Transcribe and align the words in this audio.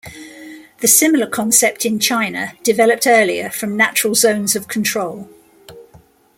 The 0.79 0.87
similar 0.87 1.27
concept 1.27 1.85
in 1.85 1.99
China 1.99 2.53
developed 2.63 3.05
earlier 3.05 3.51
from 3.51 3.77
natural 3.77 4.15
zones 4.15 4.55
of 4.55 4.67
control. 4.67 5.29